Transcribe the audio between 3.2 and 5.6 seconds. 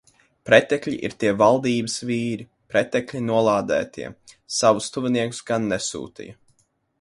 nolādētie. Savus tuviniekus